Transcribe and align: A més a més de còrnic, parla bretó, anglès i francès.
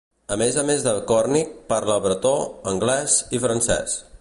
A 0.35 0.35
més 0.41 0.55
a 0.61 0.61
més 0.69 0.85
de 0.87 0.93
còrnic, 1.11 1.51
parla 1.73 1.99
bretó, 2.07 2.33
anglès 2.73 3.19
i 3.39 3.43
francès. 3.45 3.99